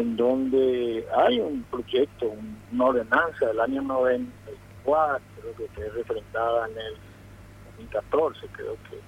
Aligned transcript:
en 0.00 0.16
donde 0.16 1.06
hay 1.14 1.40
un 1.40 1.62
proyecto, 1.64 2.32
una 2.72 2.84
ordenanza 2.86 3.46
del 3.46 3.60
año 3.60 3.82
94, 3.82 5.20
creo 5.40 5.56
que 5.56 5.68
fue 5.74 5.88
referendada 5.90 6.68
en 6.68 6.78
el 6.78 6.94
2014, 7.76 8.46
creo 8.52 8.76
que, 8.88 9.00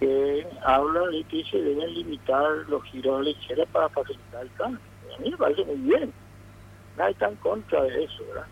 que 0.00 0.46
habla 0.64 1.06
de 1.08 1.22
que 1.24 1.44
se 1.44 1.62
deben 1.62 1.94
limitar 1.94 2.50
los 2.68 2.82
giros 2.84 3.20
a 3.20 3.54
la 3.54 3.66
para 3.66 3.88
facilitar 3.90 4.42
el 4.42 4.50
tránsito. 4.50 4.84
A 5.16 5.20
mí 5.20 5.30
me 5.30 5.36
parece 5.36 5.64
muy 5.64 5.76
bien. 5.76 6.12
Nadie 6.96 7.12
está 7.12 7.28
en 7.28 7.36
contra 7.36 7.82
de 7.84 8.04
eso, 8.04 8.24
¿verdad? 8.28 8.46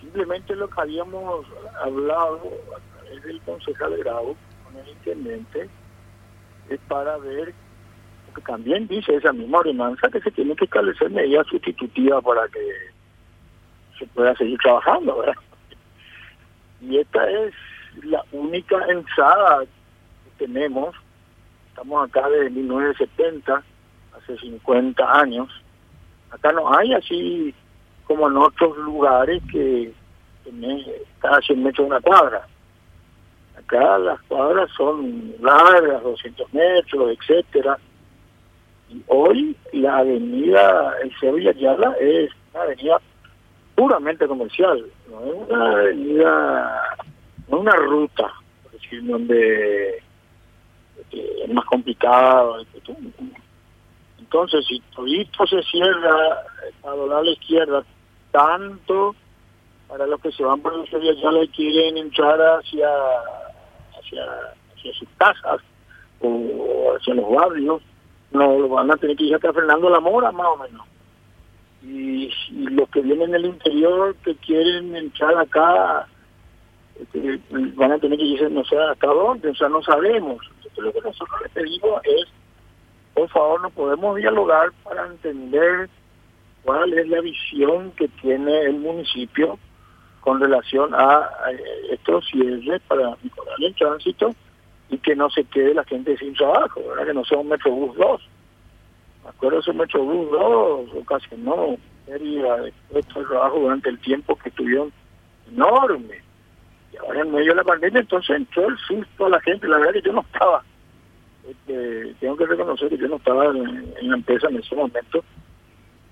Simplemente 0.00 0.56
lo 0.56 0.68
que 0.68 0.80
habíamos 0.80 1.46
hablado 1.80 2.40
a 2.76 2.98
través 2.98 3.22
del 3.22 3.40
concejal 3.42 3.96
Grau 3.98 4.36
con 4.64 4.76
el 4.76 4.88
intendente 4.88 5.68
es 6.68 6.80
para 6.88 7.18
ver 7.18 7.54
también 8.46 8.86
dice 8.86 9.14
esa 9.14 9.32
misma 9.32 9.58
ordenanza 9.58 10.08
que 10.08 10.20
se 10.20 10.30
tiene 10.30 10.54
que 10.56 10.64
establecer 10.64 11.10
medidas 11.10 11.46
sustitutivas 11.46 12.22
para 12.22 12.48
que 12.48 12.60
se 13.98 14.06
pueda 14.06 14.34
seguir 14.36 14.58
trabajando, 14.58 15.18
¿verdad? 15.18 15.34
Y 16.80 16.98
esta 16.98 17.30
es 17.30 17.54
la 18.02 18.24
única 18.32 18.76
ensada 18.88 19.64
que 19.64 20.46
tenemos, 20.46 20.94
estamos 21.68 22.08
acá 22.08 22.28
desde 22.28 22.50
1970, 22.50 23.62
hace 24.16 24.38
50 24.38 25.20
años, 25.20 25.48
acá 26.30 26.52
no 26.52 26.72
hay 26.74 26.92
así 26.94 27.54
como 28.04 28.28
en 28.28 28.36
otros 28.36 28.76
lugares 28.78 29.42
que 29.52 29.92
cada 31.20 31.40
100 31.40 31.62
metros 31.62 31.86
una 31.86 32.00
cuadra. 32.00 32.46
Acá 33.56 33.98
las 33.98 34.20
cuadras 34.22 34.70
son 34.76 35.34
largas, 35.40 36.02
200 36.02 36.52
metros, 36.52 37.16
etcétera 37.18 37.78
hoy 39.06 39.56
la 39.72 39.98
avenida 39.98 40.94
Sevilla 41.20 41.52
Yala 41.52 41.94
es 42.00 42.30
una 42.52 42.62
avenida 42.64 43.00
puramente 43.74 44.26
comercial, 44.26 44.84
no 45.08 45.24
es 45.24 45.48
una 45.48 45.72
avenida, 45.72 46.96
no 47.48 47.56
es 47.56 47.62
una 47.62 47.76
ruta, 47.76 48.32
por 48.62 48.72
decir, 48.72 49.06
donde 49.06 50.02
eh, 51.12 51.42
es 51.44 51.52
más 51.52 51.64
complicado. 51.64 52.58
Entonces, 54.18 54.66
si 54.66 54.80
todo 54.90 55.46
se 55.46 55.62
cierra 55.62 56.44
a 56.84 56.90
doblar 56.90 57.24
la 57.24 57.30
izquierda, 57.32 57.84
tanto 58.30 59.14
para 59.88 60.06
los 60.06 60.20
que 60.20 60.30
se 60.32 60.44
van 60.44 60.60
por 60.60 60.76
la 60.76 60.86
Sevilla 60.86 61.14
Yala 61.14 61.42
y 61.42 61.48
quieren 61.48 61.96
entrar 61.96 62.40
hacia, 62.40 62.88
hacia, 63.98 64.24
hacia 64.76 64.92
sus 64.94 65.08
casas 65.16 65.60
o 66.20 66.94
hacia 66.96 67.14
los 67.14 67.28
barrios, 67.30 67.82
no 68.32 68.58
lo 68.58 68.68
van 68.68 68.90
a 68.90 68.96
tener 68.96 69.16
que 69.16 69.24
ir 69.24 69.34
acá 69.34 69.52
Fernando 69.52 69.90
La 69.90 70.00
Mora 70.00 70.32
más 70.32 70.46
o 70.48 70.56
menos. 70.56 70.86
Y, 71.82 72.30
los 72.50 72.88
que 72.90 73.00
vienen 73.00 73.30
del 73.30 73.46
interior 73.46 74.14
que 74.24 74.34
quieren 74.36 74.94
entrar 74.94 75.36
acá 75.38 76.06
este, 77.00 77.40
van 77.74 77.92
a 77.92 77.98
tener 77.98 78.18
que 78.18 78.24
irse 78.24 78.50
no 78.50 78.62
sé 78.64 78.76
hasta 78.76 79.06
dónde 79.06 79.48
o 79.48 79.54
sea 79.54 79.68
no 79.68 79.82
sabemos. 79.82 80.38
Entonces, 80.56 80.84
lo 80.84 80.92
que 80.92 81.00
nosotros 81.00 81.40
le 81.42 81.48
pedimos 81.48 82.00
es 82.04 82.26
por 83.14 83.28
favor 83.30 83.62
no 83.62 83.70
podemos 83.70 84.16
dialogar 84.16 84.70
para 84.84 85.06
entender 85.06 85.88
cuál 86.62 86.92
es 86.92 87.08
la 87.08 87.20
visión 87.20 87.92
que 87.92 88.08
tiene 88.08 88.60
el 88.62 88.78
municipio 88.78 89.58
con 90.20 90.40
relación 90.40 90.94
a, 90.94 91.28
estos 91.90 92.26
cierres 92.26 92.80
para 92.86 93.16
mejorar 93.22 93.56
el 93.58 93.74
tránsito 93.74 94.34
y 94.90 94.98
que 94.98 95.14
no 95.14 95.30
se 95.30 95.44
quede 95.44 95.74
la 95.74 95.84
gente 95.84 96.16
sin 96.16 96.34
trabajo, 96.34 96.80
¿verdad? 96.88 97.06
que 97.06 97.14
no 97.14 97.24
sea 97.24 97.38
un 97.38 97.48
Metrobús 97.48 97.96
2. 97.96 98.28
Me 99.24 99.30
acuerdo 99.30 99.60
ese 99.60 99.72
Metrobús 99.72 100.30
2, 100.30 100.90
ocasionó 101.02 101.76
pérdida 102.06 102.56
de 102.62 102.72
puestos 102.90 103.22
de 103.22 103.28
trabajo 103.28 103.60
durante 103.60 103.88
el 103.88 103.98
tiempo 104.00 104.36
que 104.36 104.48
estuvieron 104.48 104.92
enorme. 105.52 106.22
Y 106.92 106.96
ahora 106.96 107.20
en 107.20 107.30
medio 107.30 107.50
de 107.50 107.56
la 107.56 107.64
pandemia 107.64 108.00
entonces 108.00 108.36
entró 108.36 108.68
el 108.68 108.76
susto 108.78 109.26
a 109.26 109.30
la 109.30 109.40
gente, 109.40 109.68
la 109.68 109.78
verdad 109.78 109.92
que 109.92 110.02
yo 110.02 110.12
no 110.12 110.22
estaba. 110.22 110.64
Este, 111.48 112.14
tengo 112.20 112.36
que 112.36 112.46
reconocer 112.46 112.88
que 112.88 112.98
yo 112.98 113.08
no 113.08 113.16
estaba 113.16 113.46
en, 113.46 113.94
la 114.02 114.16
empresa 114.16 114.48
en 114.48 114.56
ese 114.56 114.74
momento, 114.74 115.24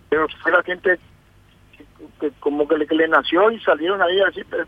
pero 0.08 0.26
fue 0.42 0.52
la 0.52 0.62
gente 0.62 0.98
que, 2.20 2.30
como 2.40 2.66
que 2.66 2.78
le, 2.78 3.08
nació 3.08 3.50
y 3.50 3.60
salieron 3.60 4.00
ahí 4.00 4.20
así, 4.20 4.42
pero 4.48 4.64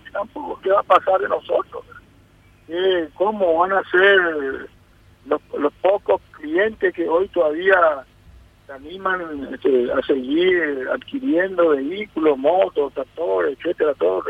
¿qué 0.63 0.71
va 0.71 0.81
a 0.81 0.83
pasar 0.83 1.21
de 1.21 1.29
nosotros? 1.29 1.85
Cómo 3.15 3.59
van 3.59 3.73
a 3.73 3.83
ser 3.91 4.69
los, 5.27 5.73
pocos 5.83 6.21
clientes 6.33 6.95
que 6.95 7.09
hoy 7.09 7.29
todavía 7.29 8.05
se 8.67 8.73
animan 8.73 9.49
este, 9.53 9.93
a 9.93 10.01
seguir 10.03 10.89
adquiriendo 10.93 11.71
vehículos, 11.71 12.39
motos, 12.39 12.93
tractores, 12.95 13.59
etcétera, 13.59 13.95
todo, 13.95 14.23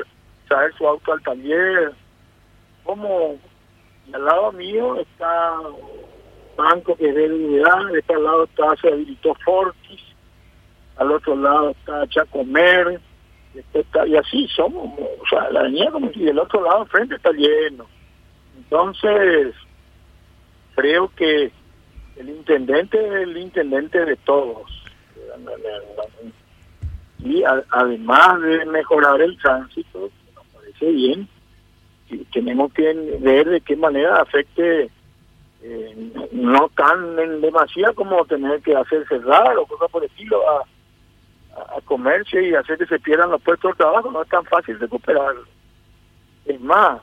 traer 0.49 0.73
su 0.75 0.87
auto 0.87 1.13
al 1.13 1.23
taller. 1.23 1.93
Como 2.85 3.39
al 4.13 4.25
lado 4.25 4.53
mío 4.53 4.97
está 4.97 5.53
Banco 6.57 6.97
que 6.97 7.09
es 7.09 7.15
de 7.15 7.33
unidad, 7.33 7.87
de 7.93 8.01
este 8.01 8.19
lado 8.19 8.45
está 8.45 8.77
se 8.81 8.89
habilitó 8.89 9.35
Fortis, 9.45 10.01
al 10.97 11.13
otro 11.13 11.37
lado 11.37 11.71
está 11.71 12.07
Chacomer, 12.09 13.01
y 13.55 14.17
así 14.17 14.47
somos, 14.49 14.99
o 14.99 15.27
sea, 15.29 15.51
la 15.51 15.61
avenida 15.61 15.91
como 15.91 16.11
y 16.15 16.25
del 16.25 16.39
otro 16.39 16.63
lado 16.63 16.85
frente 16.87 17.17
está 17.17 17.31
lleno. 17.33 17.87
Entonces, 18.61 19.55
creo 20.75 21.11
que 21.17 21.51
el 22.17 22.29
intendente 22.29 22.99
es 22.99 23.13
el 23.23 23.37
intendente 23.39 24.05
de 24.05 24.17
todos. 24.17 24.71
Y 27.19 27.43
además 27.71 28.41
de 28.43 28.67
mejorar 28.67 29.21
el 29.23 29.37
tránsito, 29.39 30.11
nos 30.35 30.47
parece 30.55 30.91
bien, 30.91 31.29
tenemos 32.33 32.73
que 32.73 32.93
ver 33.21 33.49
de 33.49 33.61
qué 33.63 33.77
manera 33.77 34.21
afecte 34.21 34.91
eh, 35.63 36.29
no 36.33 36.71
tan 36.75 37.19
en 37.19 37.41
demasía 37.41 37.93
como 37.95 38.25
tener 38.25 38.61
que 38.63 38.75
hacer 38.75 39.07
cerrar 39.09 39.57
o 39.57 39.67
cosas 39.67 39.91
por 39.91 40.03
el 40.03 40.11
estilo 40.11 40.43
a, 40.49 41.77
a, 41.77 41.81
comercio 41.83 42.41
y 42.41 42.55
hacer 42.55 42.79
que 42.79 42.87
se 42.87 42.99
pierdan 42.99 43.31
los 43.31 43.43
puestos 43.43 43.73
de 43.73 43.77
trabajo, 43.77 44.11
no 44.11 44.23
es 44.23 44.29
tan 44.29 44.45
fácil 44.47 44.79
recuperar. 44.79 45.35
Es 46.47 46.61
más, 46.61 47.03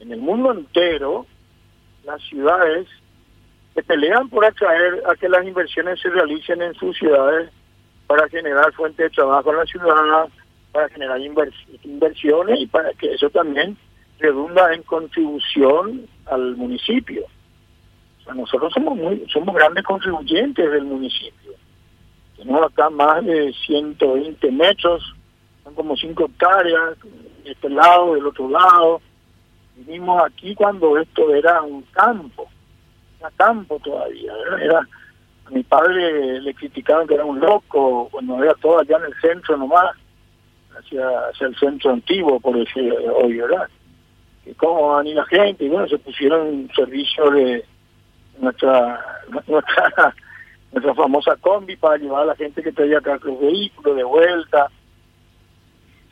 en 0.00 0.12
el 0.12 0.20
mundo 0.20 0.52
entero, 0.52 1.26
las 2.04 2.22
ciudades 2.22 2.86
se 3.74 3.82
pelean 3.82 4.28
por 4.28 4.44
atraer 4.44 5.02
a 5.06 5.14
que 5.16 5.28
las 5.28 5.44
inversiones 5.44 6.00
se 6.00 6.08
realicen 6.08 6.62
en 6.62 6.74
sus 6.74 6.96
ciudades 6.96 7.50
para 8.06 8.28
generar 8.28 8.72
fuentes 8.72 9.10
de 9.10 9.10
trabajo 9.10 9.50
en 9.50 9.56
la 9.56 9.66
ciudad, 9.66 10.28
para 10.72 10.88
generar 10.88 11.20
inversiones 11.20 12.60
y 12.60 12.66
para 12.66 12.92
que 12.94 13.12
eso 13.12 13.28
también 13.30 13.76
redunda 14.18 14.72
en 14.72 14.82
contribución 14.82 16.06
al 16.26 16.56
municipio. 16.56 17.24
Nosotros 18.34 18.72
somos 18.72 18.96
muy, 18.96 19.24
somos 19.28 19.54
grandes 19.54 19.84
contribuyentes 19.84 20.70
del 20.70 20.84
municipio. 20.84 21.52
Tenemos 22.36 22.62
acá 22.70 22.90
más 22.90 23.24
de 23.24 23.52
120 23.66 24.50
metros, 24.52 25.14
son 25.64 25.74
como 25.74 25.96
5 25.96 26.24
hectáreas, 26.24 26.98
de 27.44 27.52
este 27.52 27.68
lado, 27.70 28.14
del 28.14 28.26
otro 28.26 28.48
lado, 28.48 29.00
Vinimos 29.76 30.22
aquí 30.24 30.54
cuando 30.54 30.96
esto 30.98 31.34
era 31.34 31.60
un 31.60 31.82
campo, 31.92 32.48
era 33.20 33.30
campo 33.32 33.78
todavía. 33.84 34.32
Era, 34.60 34.80
a 35.44 35.50
mi 35.50 35.62
padre 35.62 36.40
le 36.40 36.54
criticaban 36.54 37.06
que 37.06 37.14
era 37.14 37.26
un 37.26 37.38
loco, 37.38 38.08
cuando 38.10 38.42
era 38.42 38.54
todo 38.54 38.80
allá 38.80 38.96
en 38.96 39.04
el 39.04 39.20
centro 39.20 39.56
nomás, 39.58 39.94
hacia, 40.78 41.06
hacia 41.28 41.48
el 41.48 41.56
centro 41.56 41.92
antiguo, 41.92 42.40
por 42.40 42.56
decir 42.56 42.90
hoy, 43.22 43.36
¿verdad? 43.36 43.68
Y 44.46 44.54
cómo 44.54 44.92
van 44.92 45.08
a 45.08 45.10
la 45.10 45.24
gente, 45.26 45.64
y 45.64 45.68
bueno, 45.68 45.86
se 45.88 45.98
pusieron 45.98 46.46
un 46.46 46.70
servicio 46.74 47.30
de 47.30 47.64
nuestra, 48.38 49.22
nuestra, 49.46 50.14
nuestra 50.72 50.94
famosa 50.94 51.36
combi 51.36 51.76
para 51.76 51.98
llevar 51.98 52.22
a 52.22 52.26
la 52.26 52.36
gente 52.36 52.62
que 52.62 52.72
traía 52.72 52.98
acá 52.98 53.18
los 53.22 53.40
vehículos 53.40 53.94
de 53.94 54.04
vuelta. 54.04 54.70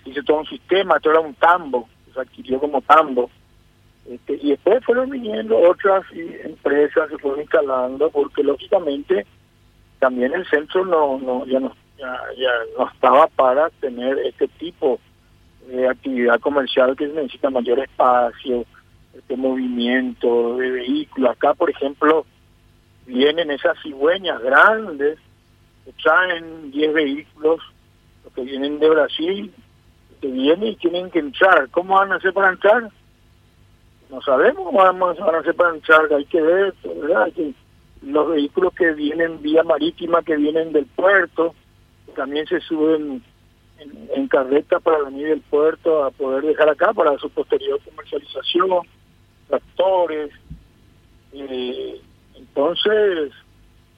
Hice 0.04 0.22
todo 0.22 0.40
un 0.40 0.46
sistema, 0.46 0.96
esto 0.96 1.10
era 1.10 1.20
un 1.20 1.34
tambo, 1.34 1.88
se 2.12 2.20
adquirió 2.20 2.60
como 2.60 2.82
tambo 2.82 3.30
este, 4.08 4.38
y 4.42 4.50
después 4.50 4.84
fueron 4.84 5.10
viniendo 5.10 5.56
otras 5.58 6.04
empresas 6.12 7.08
que 7.08 7.18
fueron 7.18 7.40
instalando, 7.40 8.10
porque 8.10 8.42
lógicamente 8.42 9.26
también 9.98 10.34
el 10.34 10.46
centro 10.46 10.84
no, 10.84 11.18
no 11.18 11.46
ya 11.46 11.60
no 11.60 11.72
ya, 11.98 12.50
no 12.78 12.88
estaba 12.88 13.26
para 13.28 13.70
tener 13.80 14.18
este 14.18 14.48
tipo 14.48 14.98
de 15.68 15.88
actividad 15.88 16.40
comercial 16.40 16.96
que 16.96 17.06
necesita 17.06 17.50
mayor 17.50 17.78
espacio, 17.78 18.64
este 19.14 19.36
movimiento 19.36 20.56
de 20.56 20.70
vehículos. 20.70 21.30
Acá, 21.30 21.54
por 21.54 21.70
ejemplo, 21.70 22.26
vienen 23.06 23.50
esas 23.50 23.80
cigüeñas 23.82 24.42
grandes 24.42 25.18
que 25.84 25.92
traen 26.02 26.70
10 26.70 26.92
vehículos, 26.92 27.60
los 28.24 28.32
que 28.34 28.42
vienen 28.42 28.78
de 28.78 28.90
Brasil, 28.90 29.54
que 30.20 30.28
vienen 30.28 30.68
y 30.68 30.76
tienen 30.76 31.10
que 31.10 31.20
entrar. 31.20 31.68
¿Cómo 31.70 31.94
van 31.94 32.12
a 32.12 32.16
hacer 32.16 32.32
para 32.32 32.50
entrar? 32.50 32.90
No 34.14 34.22
sabemos 34.22 34.72
vamos 34.72 35.18
a 35.18 35.38
hacer 35.38 35.56
entrar, 35.74 36.12
hay 36.12 36.24
que 36.26 36.40
ver, 36.40 36.72
que 37.34 37.52
los 38.02 38.28
vehículos 38.28 38.72
que 38.74 38.92
vienen 38.92 39.42
vía 39.42 39.64
marítima, 39.64 40.22
que 40.22 40.36
vienen 40.36 40.72
del 40.72 40.86
puerto, 40.86 41.54
también 42.14 42.46
se 42.46 42.60
suben 42.60 43.22
en, 44.14 44.28
carreta 44.28 44.78
para 44.78 45.02
venir 45.02 45.28
del 45.28 45.40
puerto 45.40 46.04
a 46.04 46.10
poder 46.12 46.44
dejar 46.44 46.68
acá 46.68 46.92
para 46.92 47.18
su 47.18 47.28
posterior 47.30 47.80
comercialización, 47.84 48.86
tractores. 49.48 50.30
Eh, 51.32 52.00
entonces, 52.36 53.32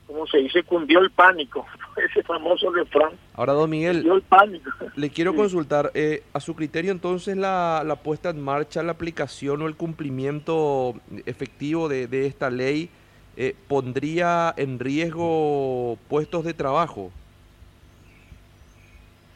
como 0.06 0.26
se 0.26 0.38
dice, 0.38 0.62
cundió 0.62 1.00
el 1.00 1.10
pánico, 1.10 1.66
ese 1.96 2.22
famoso 2.22 2.70
refrán. 2.70 3.12
Ahora, 3.34 3.52
don 3.52 3.68
Miguel, 3.70 3.96
cundió 3.96 4.14
el 4.14 4.22
pánico. 4.22 4.70
le 4.96 5.10
quiero 5.10 5.34
consultar, 5.34 5.90
eh, 5.94 6.22
a 6.32 6.40
su 6.40 6.54
criterio 6.54 6.92
entonces 6.92 7.36
la, 7.36 7.82
la, 7.84 7.96
puesta 7.96 8.30
en 8.30 8.40
marcha, 8.40 8.82
la 8.82 8.92
aplicación 8.92 9.62
o 9.62 9.66
el 9.66 9.76
cumplimiento 9.76 10.94
efectivo 11.26 11.88
de, 11.88 12.06
de 12.06 12.26
esta 12.26 12.50
ley 12.50 12.90
eh, 13.36 13.54
pondría 13.68 14.54
en 14.56 14.78
riesgo 14.78 15.98
puestos 16.08 16.44
de 16.44 16.54
trabajo. 16.54 17.12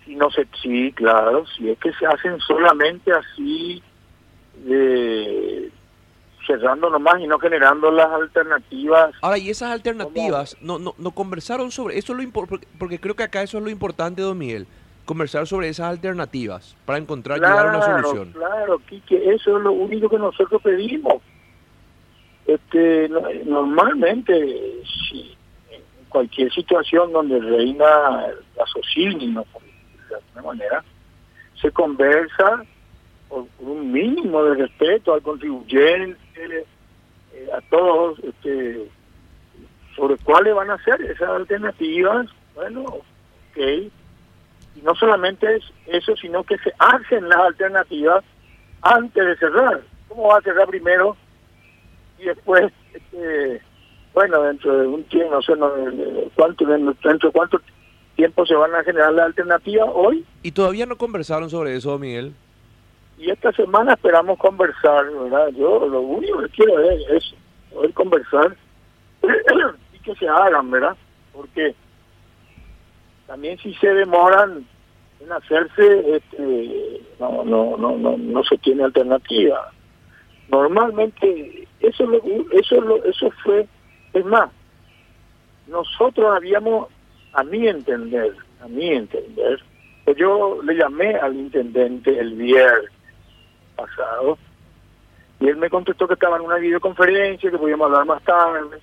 Si 0.04 0.14
no 0.14 0.30
sé, 0.30 0.46
sí, 0.62 0.92
claro, 0.92 1.44
si 1.46 1.68
es 1.68 1.78
que 1.78 1.92
se 1.92 2.06
hacen 2.06 2.38
solamente 2.40 3.12
así 3.12 3.82
de 4.64 5.70
cerrando 6.50 6.90
nomás 6.90 7.20
y 7.20 7.26
no 7.26 7.38
generando 7.38 7.90
las 7.90 8.10
alternativas. 8.10 9.14
Ahora, 9.22 9.38
y 9.38 9.50
esas 9.50 9.70
alternativas, 9.70 10.56
no, 10.60 10.78
no, 10.78 10.94
no 10.98 11.10
conversaron 11.12 11.70
sobre 11.70 11.98
eso, 11.98 12.14
lo 12.14 12.22
porque 12.78 12.98
creo 12.98 13.14
que 13.14 13.22
acá 13.22 13.42
eso 13.42 13.58
es 13.58 13.64
lo 13.64 13.70
importante, 13.70 14.22
don 14.22 14.38
Miguel, 14.38 14.66
conversar 15.04 15.46
sobre 15.46 15.68
esas 15.68 15.90
alternativas 15.90 16.76
para 16.84 16.98
encontrar 16.98 17.38
llegar 17.38 17.66
a 17.66 17.70
una 17.70 17.82
solución. 17.82 18.32
Claro, 18.32 18.80
que 18.86 19.32
eso 19.32 19.56
es 19.56 19.62
lo 19.62 19.72
único 19.72 20.08
que 20.08 20.18
nosotros 20.18 20.60
pedimos. 20.62 21.22
Este, 22.46 23.08
normalmente, 23.44 24.82
si 25.08 25.36
en 25.70 25.82
cualquier 26.08 26.52
situación 26.52 27.12
donde 27.12 27.38
reina 27.38 27.86
la 28.56 28.66
socinismo, 28.66 29.46
de 30.08 30.16
alguna 30.16 30.42
manera, 30.42 30.84
se 31.60 31.70
conversa 31.70 32.64
por, 33.30 33.46
un 33.60 33.90
mínimo 33.90 34.44
de 34.44 34.54
respeto 34.56 35.14
al 35.14 35.22
contribuyente, 35.22 36.18
eh, 37.32 37.48
a 37.56 37.60
todos, 37.70 38.18
este, 38.18 38.88
sobre 39.96 40.16
cuáles 40.18 40.54
van 40.54 40.70
a 40.70 40.82
ser 40.84 41.00
esas 41.02 41.28
alternativas. 41.30 42.26
Bueno, 42.54 42.82
ok. 42.82 43.58
Y 44.76 44.82
no 44.82 44.94
solamente 44.94 45.56
es 45.56 45.64
eso, 45.86 46.16
sino 46.16 46.44
que 46.44 46.58
se 46.58 46.72
hacen 46.78 47.28
las 47.28 47.38
alternativas 47.38 48.24
antes 48.82 49.24
de 49.24 49.36
cerrar. 49.36 49.80
¿Cómo 50.08 50.28
va 50.28 50.38
a 50.38 50.42
cerrar 50.42 50.66
primero? 50.68 51.16
Y 52.18 52.24
después, 52.24 52.72
este, 52.92 53.62
bueno, 54.12 54.42
dentro 54.42 54.76
de 54.76 54.86
un 54.86 55.04
tiempo, 55.04 55.34
no 55.34 55.42
sé 55.42 55.56
no, 55.56 55.70
cuánto, 56.34 56.64
dentro 56.66 57.28
de 57.28 57.32
cuánto 57.32 57.60
tiempo 58.16 58.44
se 58.44 58.54
van 58.54 58.74
a 58.74 58.84
generar 58.84 59.12
las 59.12 59.26
alternativas 59.26 59.88
hoy. 59.94 60.24
¿Y 60.42 60.52
todavía 60.52 60.86
no 60.86 60.96
conversaron 60.96 61.48
sobre 61.48 61.76
eso, 61.76 61.98
Miguel? 61.98 62.34
Y 63.20 63.30
esta 63.30 63.52
semana 63.52 63.92
esperamos 63.92 64.38
conversar, 64.38 65.10
¿verdad? 65.12 65.48
Yo 65.48 65.86
lo 65.86 66.00
único 66.00 66.40
que 66.40 66.48
quiero 66.48 66.80
es, 66.80 67.34
poder 67.70 67.92
conversar 67.92 68.56
y 69.92 69.98
que 69.98 70.14
se 70.14 70.26
hagan, 70.26 70.70
¿verdad? 70.70 70.96
Porque 71.34 71.74
también 73.26 73.58
si 73.58 73.74
se 73.74 73.92
demoran 73.92 74.64
en 75.20 75.32
hacerse, 75.32 76.16
este, 76.16 77.02
no, 77.20 77.44
no, 77.44 77.76
no, 77.76 77.98
no, 77.98 78.16
no 78.16 78.42
se 78.44 78.56
tiene 78.56 78.84
alternativa. 78.84 79.70
Normalmente 80.48 81.68
eso 81.80 82.06
lo, 82.06 82.22
eso 82.52 82.80
lo, 82.80 83.04
eso 83.04 83.30
fue, 83.44 83.68
es 84.14 84.24
más, 84.24 84.50
nosotros 85.66 86.34
habíamos, 86.34 86.88
a 87.34 87.44
mi 87.44 87.68
entender, 87.68 88.34
a 88.62 88.66
mi 88.66 88.88
entender, 88.88 89.62
yo 90.16 90.60
le 90.62 90.74
llamé 90.74 91.14
al 91.16 91.36
intendente 91.36 92.18
el 92.18 92.32
viernes 92.32 92.90
pasado. 93.80 94.38
Y 95.40 95.48
él 95.48 95.56
me 95.56 95.70
contestó 95.70 96.06
que 96.06 96.14
estaba 96.14 96.36
en 96.36 96.42
una 96.42 96.56
videoconferencia, 96.56 97.50
que 97.50 97.58
podíamos 97.58 97.86
hablar 97.86 98.06
más 98.06 98.22
tarde. 98.24 98.78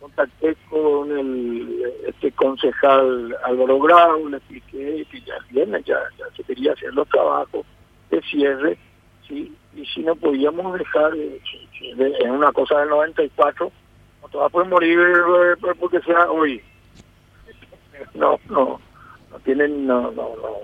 Contacté 0.00 0.54
con 0.68 1.10
el 1.16 1.82
este 2.06 2.30
concejal 2.32 3.36
Álvaro 3.44 3.80
Grau, 3.80 4.28
le 4.28 4.36
expliqué 4.36 5.06
que 5.10 5.20
ya 5.22 5.34
viene, 5.50 5.82
ya, 5.82 5.98
ya 6.18 6.26
se 6.36 6.44
quería 6.44 6.72
hacer 6.72 6.92
los 6.92 7.08
trabajos 7.08 7.64
de 8.10 8.20
cierre, 8.22 8.78
sí, 9.26 9.56
y 9.74 9.86
si 9.86 10.02
no 10.02 10.14
podíamos 10.14 10.78
dejar 10.78 11.12
en 11.14 12.30
una 12.30 12.52
cosa 12.52 12.80
del 12.80 12.90
94, 12.90 13.72
no 14.22 14.28
todas 14.28 14.52
pueden 14.52 14.70
morir 14.70 14.98
eh, 14.98 15.74
porque 15.78 16.00
sea 16.00 16.30
hoy. 16.30 16.62
No, 18.14 18.38
no, 18.48 18.80
no 19.30 19.38
tienen, 19.44 19.86
no, 19.86 20.10
no, 20.12 20.36
no. 20.36 20.56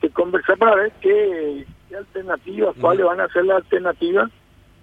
Que 0.00 0.10
conversar 0.10 0.58
para 0.58 0.76
ver 0.76 0.92
qué, 1.00 1.66
alternativas, 1.94 2.74
cuáles 2.80 3.06
van 3.06 3.20
a 3.20 3.28
ser 3.28 3.44
las 3.44 3.58
alternativas. 3.58 4.30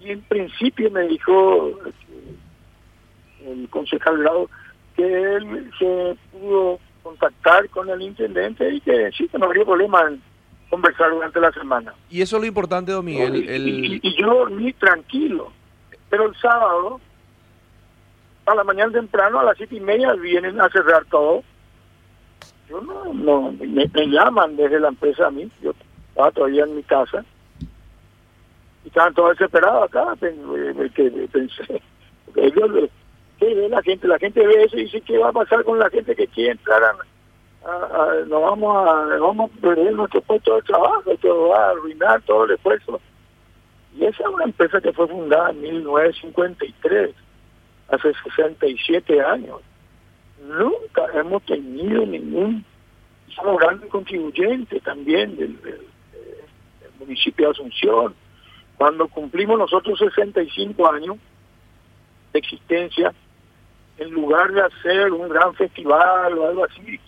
Y 0.02 0.12
en 0.12 0.22
principio 0.22 0.90
me 0.92 1.02
dijo 1.08 1.72
este, 1.86 3.52
el 3.52 3.70
concejal 3.70 4.18
Grado 4.20 4.50
que 4.96 5.36
él 5.36 5.72
se 5.78 6.18
pudo 6.32 6.80
contactar 7.04 7.70
con 7.70 7.90
el 7.90 8.02
intendente 8.02 8.70
y 8.74 8.82
que 8.82 9.12
sí, 9.18 9.28
que 9.28 9.38
no 9.38 9.46
habría 9.46 9.66
problema 9.66 10.02
en 10.08 10.22
conversar 10.70 11.12
durante 11.12 11.40
la 11.40 11.52
semana. 11.52 11.94
Y 12.10 12.22
eso 12.22 12.38
es 12.38 12.42
lo 12.42 12.48
importante, 12.48 12.92
don 12.92 13.06
Miguel. 13.06 13.36
Y, 13.36 14.00
y, 14.02 14.22
yo 14.22 14.48
ni 14.50 14.74
tranquilo. 14.74 15.52
Pero 16.10 16.28
el 16.28 16.36
sábado, 16.36 17.00
a 18.46 18.56
la 18.56 18.64
mañana 18.64 18.92
temprano, 18.92 19.40
a 19.40 19.44
las 19.44 19.58
siete 19.58 19.76
y 19.76 19.80
media, 19.80 20.14
vienen 20.14 20.60
a 20.62 20.70
cerrar 20.70 21.06
todo. 21.06 21.44
Yo 22.70 22.82
no, 22.82 23.14
no 23.14 23.52
me, 23.52 23.88
me 23.88 24.08
llaman 24.08 24.56
desde 24.56 24.80
la 24.80 24.90
empresa 24.90 25.28
a 25.28 25.32
mí. 25.32 25.50
Yo 25.62 25.74
estaba 26.10 26.32
todavía 26.32 26.64
en 26.64 26.76
mi 26.76 26.84
casa. 26.84 27.24
Y 28.84 28.88
estaban 28.88 29.14
todos 29.14 29.38
desesperados 29.38 29.84
acá 29.84 30.16
que 30.20 31.28
pensé 31.32 31.82
ellos 32.36 32.90
¿qué 33.38 33.54
ve 33.54 33.70
la 33.70 33.82
gente 33.82 34.08
la 34.08 34.20
gente 34.20 34.46
ve 34.46 34.64
eso 34.64 34.78
y 34.78 34.84
dice 34.84 35.02
qué 35.02 35.18
va 35.18 35.30
a 35.30 35.34
pasar 35.34 35.64
con 35.64 35.80
la 35.80 35.90
gente 35.90 36.16
que 36.16 36.28
quiere 36.28 36.52
entrar 36.52 36.82
a, 36.84 36.96
nos 38.26 38.42
vamos 38.42 38.88
a 38.88 39.18
vamos 39.18 39.52
perder 39.62 39.94
nuestro 39.94 40.22
puesto 40.22 40.56
de 40.56 40.62
trabajo 40.62 41.12
esto 41.12 41.50
va 41.50 41.68
a 41.68 41.70
arruinar 41.72 42.22
todo 42.22 42.46
el 42.46 42.52
esfuerzo 42.52 43.02
y 43.98 44.06
esa 44.06 44.24
es 44.24 44.30
una 44.30 44.46
empresa 44.46 44.80
que 44.80 44.94
fue 44.94 45.08
fundada 45.08 45.50
en 45.50 45.62
1953 45.62 47.16
hace 47.90 48.14
67 48.24 49.22
años. 49.22 49.62
Nunca 50.48 51.06
hemos 51.14 51.44
tenido 51.44 52.06
ningún 52.06 52.64
somos 53.36 53.60
grandes 53.60 53.90
contribuyentes 53.90 54.82
también 54.84 55.36
del 55.36 55.56
municipio 57.00 57.48
de 57.48 57.52
Asunción. 57.52 58.16
Cuando 58.78 59.08
cumplimos 59.08 59.58
nosotros 59.58 60.00
65 60.00 60.92
años 60.92 61.18
de 62.34 62.40
existencia, 62.40 63.14
en 63.98 64.12
lugar 64.12 64.52
de 64.52 64.62
hacer 64.62 65.12
un 65.12 65.28
gran 65.28 65.54
festival 65.56 66.38
o 66.38 66.48
algo 66.48 66.64
así, 66.64 67.00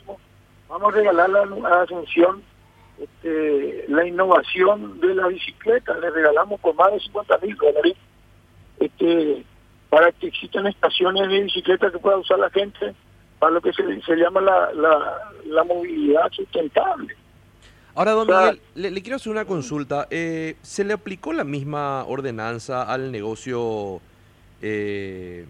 vamos 0.67 0.93
a 0.93 0.97
regalar 0.97 1.29
a 1.65 1.81
Asunción 1.81 2.43
este, 2.99 3.85
la 3.87 4.05
innovación 4.05 4.99
de 4.99 5.15
la 5.15 5.27
bicicleta. 5.27 5.97
Le 5.97 6.09
regalamos 6.09 6.59
por 6.59 6.75
más 6.75 6.91
de 6.91 6.99
50 6.99 7.37
mil 7.39 7.55
dólares 7.55 7.95
este, 8.79 9.45
para 9.89 10.11
que 10.11 10.27
existan 10.27 10.67
estaciones 10.67 11.29
de 11.29 11.41
bicicleta 11.41 11.91
que 11.91 11.99
pueda 11.99 12.17
usar 12.17 12.39
la 12.39 12.49
gente 12.49 12.93
para 13.39 13.53
lo 13.53 13.61
que 13.61 13.73
se, 13.73 14.01
se 14.01 14.15
llama 14.15 14.41
la, 14.41 14.71
la, 14.73 15.31
la 15.45 15.63
movilidad 15.63 16.31
sustentable. 16.31 17.15
Ahora, 17.93 18.11
don 18.11 18.27
Miguel, 18.27 18.61
le, 18.75 19.01
quiero 19.01 19.17
hacer 19.17 19.31
una 19.31 19.45
consulta. 19.45 20.07
Eh, 20.09 20.55
¿Se 20.61 20.83
le 20.83 20.93
aplicó 20.93 21.33
la 21.33 21.43
misma 21.43 22.05
ordenanza 22.05 22.83
al 22.83 23.11
negocio 23.11 23.99
eh, 24.61 25.45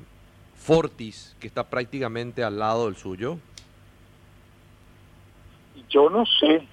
Fortis, 0.55 1.35
que 1.39 1.47
está 1.47 1.69
prácticamente 1.69 2.43
al 2.43 2.57
lado 2.57 2.85
del 2.85 2.95
suyo? 2.95 3.37
Yo 5.89 6.09
no 6.09 6.25
sé. 6.25 6.67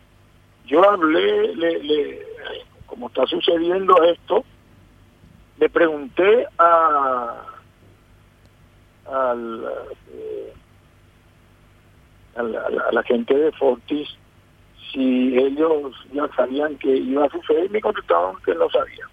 Yo 0.66 0.88
hablé, 0.88 1.54
le, 1.54 2.22
como 2.86 3.08
está 3.08 3.26
sucediendo 3.26 4.02
esto, 4.04 4.44
le 5.58 5.68
pregunté 5.68 6.46
a, 6.58 7.42
al, 9.06 9.64
eh, 10.12 10.52
a 12.36 12.92
la 12.92 13.02
gente 13.02 13.34
de 13.34 13.52
Fortis 13.52 14.08
si 14.92 15.36
ellos 15.36 15.94
ya 16.12 16.28
sabían 16.34 16.76
que 16.78 16.96
iba 16.96 17.24
a 17.24 17.30
suceder, 17.30 17.70
me 17.70 17.80
contestaron 17.80 18.36
que 18.44 18.54
no 18.54 18.68
sabían. 18.70 19.08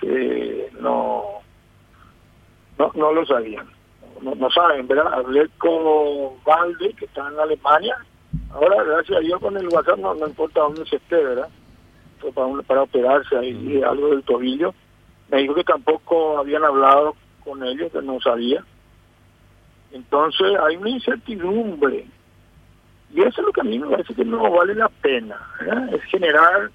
Que 0.00 0.70
no, 0.80 1.40
no, 2.78 2.92
no 2.94 3.12
lo 3.12 3.26
sabían. 3.26 3.66
No, 4.22 4.50
saben, 4.50 4.86
¿verdad? 4.88 5.12
Hablé 5.12 5.48
con 5.58 6.42
Valde, 6.44 6.94
que 6.94 7.04
está 7.04 7.28
en 7.28 7.38
Alemania. 7.38 7.96
Ahora, 8.50 8.82
gracias 8.82 9.18
a 9.18 9.20
Dios, 9.20 9.40
con 9.40 9.56
el 9.56 9.68
WhatsApp 9.68 9.98
no, 9.98 10.26
importa 10.26 10.60
dónde 10.60 10.86
se 10.86 10.96
esté, 10.96 11.16
¿verdad? 11.16 11.48
para, 12.34 12.62
para 12.62 12.82
operarse 12.82 13.36
ahí 13.36 13.82
algo 13.82 14.10
del 14.10 14.22
tobillo. 14.22 14.74
Me 15.28 15.42
dijo 15.42 15.54
que 15.54 15.64
tampoco 15.64 16.38
habían 16.38 16.64
hablado 16.64 17.14
con 17.44 17.62
ellos 17.64 17.92
que 17.92 18.02
no 18.02 18.20
sabía. 18.20 18.64
Entonces 19.92 20.56
hay 20.60 20.76
una 20.76 20.90
incertidumbre. 20.90 22.06
Y 23.12 23.20
eso 23.20 23.40
es 23.40 23.46
lo 23.46 23.52
que 23.52 23.60
a 23.60 23.64
mí 23.64 23.78
me 23.78 23.88
parece 23.88 24.14
que 24.14 24.24
no 24.24 24.50
vale 24.50 24.74
la 24.74 24.88
pena. 24.88 25.36
Es 25.92 26.02
generar 26.04 26.70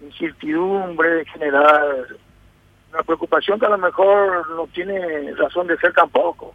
incertidumbre, 0.00 1.24
generar 1.26 2.06
una 2.92 3.02
preocupación 3.02 3.58
que 3.58 3.66
a 3.66 3.70
lo 3.70 3.78
mejor 3.78 4.48
no 4.50 4.66
tiene 4.68 5.32
razón 5.34 5.66
de 5.66 5.76
ser 5.78 5.92
tampoco. 5.92 6.54